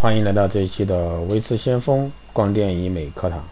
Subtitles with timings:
[0.00, 3.44] 欢迎来到这一期的微智先锋光电医美课堂。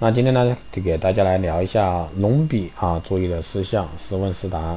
[0.00, 4.76] 那今天呢，就给大家来聊一下隆鼻啊注意的事项，实问实答。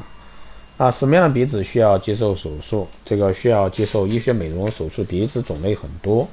[0.77, 2.87] 啊什么样的鼻子需要接受手术？
[3.03, 6.27] 这个需要接受医学美容手术，鼻子种类很多，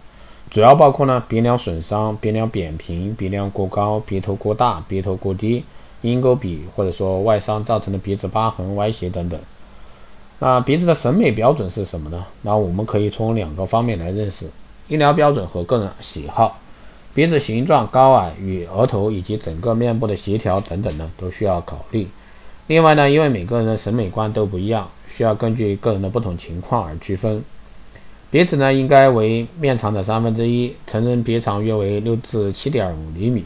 [0.50, 5.64] 主要包括呢鼻梁损伤、鼻梁扁平、鼻梁过高、鼻头过大、鼻头过低、
[6.02, 9.40] 鹰钩鼻或者说外伤造成的鼻子疤痕、歪斜等等。
[10.40, 12.24] 那鼻子的审美标准是什么呢？
[12.42, 14.46] 那我们可以从两个方面来认识：
[14.86, 16.58] 医疗标准和个人喜好。
[17.12, 22.06] 鼻子形状、高矮与额头以及整个面部的协调等等呢，都需要考虑。
[22.68, 27.42] 另外呢，因为每个人的审美观都不一样，需要根据个人的不同情况而区分。
[28.30, 33.42] 鼻子呢，应该为面长的三分之一，成人鼻长约为六至七点五厘米，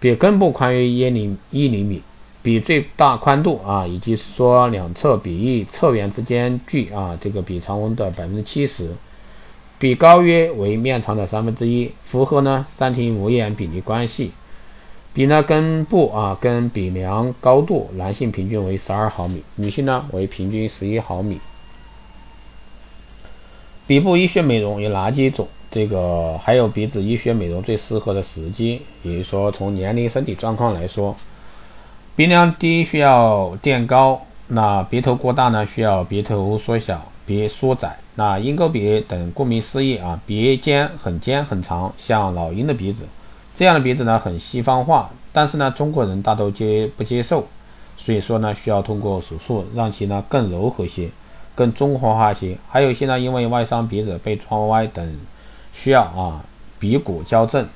[0.00, 2.00] 比根部宽约一厘一厘米。
[2.42, 8.90] 比最大宽度啊，以及说两侧鼻翼侧缘之间距啊，这个比常温的百分之七十，
[9.78, 14.32] 比高约为面长的三分之一，符合呢三庭五眼比例关系。
[15.14, 21.38] 比呢根部啊跟鼻梁高度，男性平均为十二毫米，女性呢为平均十一毫米。
[23.86, 25.46] 鼻部医学美容有哪几种？
[25.70, 31.16] 这个还有鼻子医学美容最适合的时机，也就是说从年龄、身体状况来说。
[32.14, 35.64] 鼻梁低需要垫高，那鼻头过大呢？
[35.64, 37.96] 需要鼻头缩小、鼻缩窄。
[38.16, 43.06] 那鹰钩鼻等，顾名思义啊，鼻尖很尖很长，像老鹰的鼻子。
[43.54, 47.46] 这样的鼻子呢，很西方化，但是呢，中国人大都接不接受，
[47.96, 51.08] 所以说呢，需要通过手术让其呢更柔和些，
[51.54, 52.58] 更中和化些。
[52.68, 55.16] 还有一些呢，因为外伤鼻子被撞歪等，
[55.72, 56.44] 需要啊
[56.78, 57.66] 鼻骨矫正。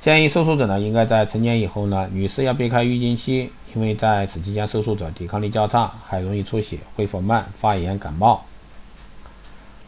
[0.00, 3.50] 建议受术者呢，应该在成年以后呢，女士要避开月经期。
[3.72, 8.42] 因为在此期间，受术者抵抗力较差，还容易出血、恢复慢、发炎、感冒。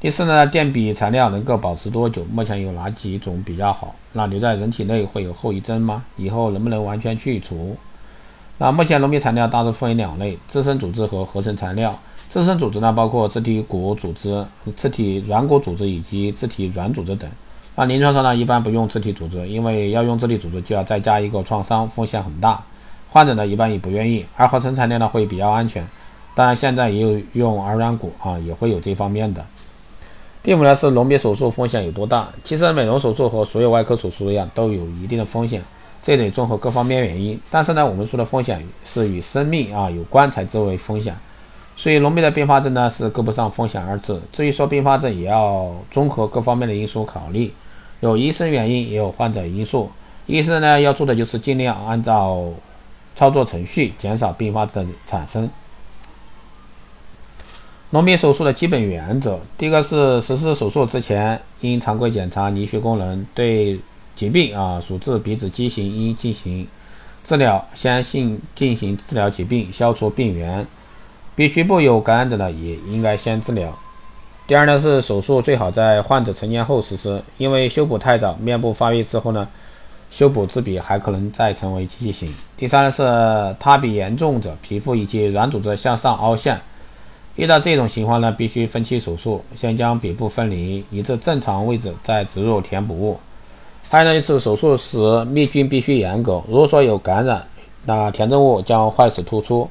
[0.01, 2.25] 第四呢，垫鼻材料能够保持多久？
[2.27, 3.97] 目前有哪几种比较好？
[4.13, 6.05] 那留在人体内会有后遗症吗？
[6.17, 7.77] 以后能不能完全去除？
[8.59, 11.99] 那目前隆鼻材料大致分为两类：自身组织和合成材料。
[12.29, 14.47] 自身组织呢，包括自体骨组织、
[14.77, 17.29] 自体软骨组织以及自体软组织等。
[17.75, 22.63] 那临床上呢，一般不用自体组织，因为要用自体组织就要再加一个创伤，风险很大。
[23.11, 25.87] 患者呢一般也不愿意，而合成材料呢会比较安全。
[26.35, 29.45] 当然现在也有用耳软骨啊，也会有这方面的。
[30.43, 32.29] 第五呢是隆鼻手术风险有多大？
[32.45, 35.63] 其实美容手术和所有外科手术一样，都有一定的风险，
[36.03, 37.41] 这得综合各方面原因。
[37.51, 41.15] 但是呢，我们说的风险是与生命啊有关才作为风险。
[41.77, 44.21] 所以隆鼻的并发症呢是够不上风险二字。
[44.33, 47.53] 至于说并发症，也要综合各方面的因素考虑，
[48.01, 49.91] 有医生原因，也有患者因素。
[50.27, 52.47] 医生呢要做的就是尽量按照。
[53.15, 55.49] 操作程序减少并发症的产生。
[57.91, 63.79] 隆鼻手术的基本原则，第一个是实施手术之前应常规检查凝血功能，对
[64.17, 66.67] 疾病啊属治鼻子畸形应进行
[67.23, 70.67] 治疗，先性进行治疗疾病，消除病源。
[71.35, 73.73] 鼻局部有感染者的也应该先治疗。
[74.47, 79.49] 第二呢是手术最好在患者成年后实施，因为修补太早，面部发育之后呢。
[80.11, 82.31] 修补自鼻还可能再成为畸形。
[82.55, 83.03] 第三呢是
[83.59, 86.61] 塌鼻严重者，皮肤以及软组织向上凹陷，
[87.37, 93.19] 遇到这种情况呢，必须分期手术，先将鼻部分离，移至正常位置，再植入填补物。
[93.89, 97.47] 还有呢就是手术时灭菌必须严格，如果说有感染，
[97.87, 99.67] 那填充物将坏死突出。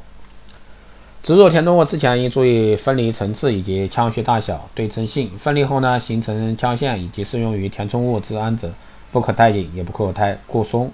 [1.23, 5.29] 植入填充物之前应注意分离层次以及腔穴大小、对称性。
[5.37, 8.71] 分离后呢，形成腔线以及适用于填充物之安置。
[9.11, 10.89] 不可太紧，也不可太过松。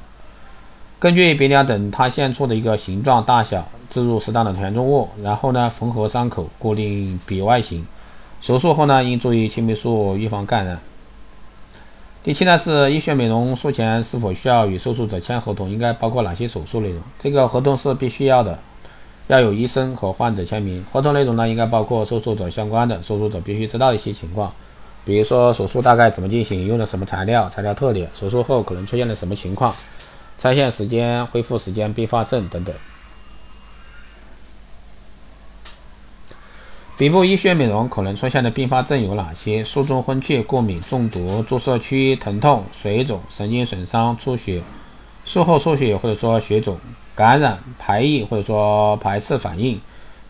[0.99, 7.85] 根据鼻梁等塌陷处的一个形状大小，置入适当的填充物，然后呢缝合伤口，固定鼻外形。
[8.41, 10.79] 手术后呢，应注意青霉素，预防感染。
[12.23, 15.69] 第七呢是医学美容术前是否需要与受术者签合同？
[15.69, 16.99] 应该包括哪些手术内容？
[17.19, 18.57] 这个合同是必须要的，
[19.27, 20.83] 要有医生和患者签名。
[20.91, 24.51] 合同内容呢，应该包括受术者相关的、受术者必须知道的一些情况。
[25.05, 29.73] 比如说手术大概怎么进行，用的什么材料，材料特点，手术后可能出现了什么情况，
[30.37, 32.75] 拆线时间、恢复时间、并发症等等。
[36.97, 39.63] 鼻部医学美容可能出现的并发症有哪些？
[39.63, 44.63] 术中昏厥、过敏、中毒、注射区疼痛、水肿、神经损伤、出血、
[45.27, 46.77] 术后出血或者说血肿、
[47.13, 49.77] 感染、排异或者说排斥反应、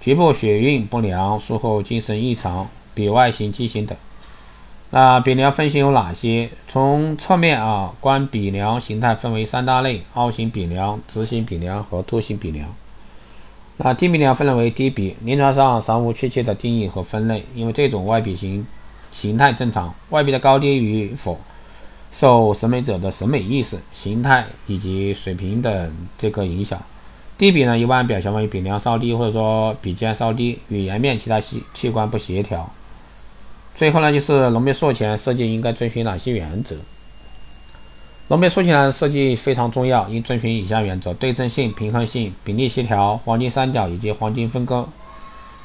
[0.02, 3.96] 局部血运不良、术后精神异常、鼻外形畸形等。
[4.90, 6.50] 那鼻梁分型有哪些？
[6.68, 12.68] 从侧面啊，观鼻梁形态分为三大类：凹形鼻梁、直形鼻梁和凸形鼻梁。
[13.78, 18.66] 那低鼻梁分类为低鼻，临床上尚无确切的定义和分类，因为这种外鼻型
[19.12, 21.40] 形态正常，外鼻的高低与否
[22.20, 26.82] 受审美者的审美意识、形态以及水平等这个影响。
[27.38, 32.68] 低比呢，一般表现为比梁稍低，或者说比肩稍低，与颜面其他器器官不协调。
[33.76, 36.76] 最后呢，就是隆鼻塑前设计应该遵循哪些原则？
[38.30, 44.90] 隆鼻塑前设计非常重要，应遵循以下原则：对称性、平衡性、比例协调、黄金三角以及黄金分割。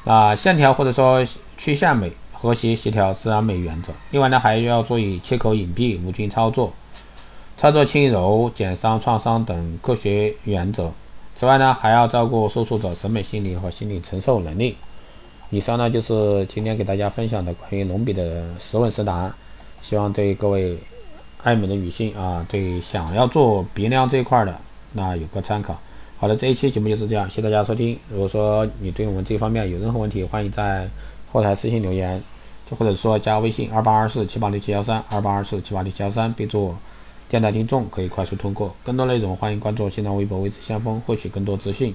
[0.05, 1.25] 啊，线条或者说
[1.57, 2.11] 曲线美、
[2.43, 3.93] 和谐协调自然美原则。
[4.11, 6.73] 另外呢，还要注意切口隐蔽、无菌操作、
[7.57, 10.91] 操作轻柔、减伤创伤等科学原则。
[11.37, 14.75] 此外呢，还要照顾受术者审美心理和心理承受能力。
[15.51, 19.33] 以上呢就是今天给大家分享的关于隆鼻的十问十答，
[19.81, 20.77] 希望对各位
[21.43, 24.53] 爱美的女性啊，对想要做鼻梁这一块的
[24.91, 25.79] 那有个参考。
[26.19, 27.97] 好的，这一期节目就是这样，谢谢大家收听。
[28.11, 30.85] 如果说你对我们这方面有任何问题，欢迎在
[31.31, 32.21] 后台私信留言，
[32.69, 36.75] 就或者说加微信二八二四七八六七幺三二八二四七八六七幺三，备注。
[37.29, 41.91] 电台听众可以快速通过，更多内容欢迎关注新浪微博“微知先锋”获取更多资讯。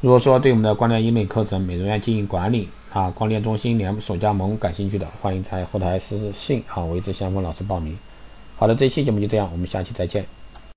[0.00, 7.98] 如果说对我们的光电医美课程、美容院经营管理啊、光电中心连锁加盟感兴趣的，欢迎在后台私信啊“微知先锋”老师报名。
[8.56, 10.24] 好的，这期节目就这样，我们下期再见。